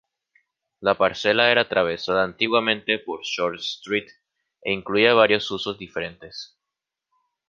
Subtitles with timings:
[0.79, 4.07] La parcela era atravesada antiguamente por Short Street
[4.63, 6.57] e incluía varios usos diferentes.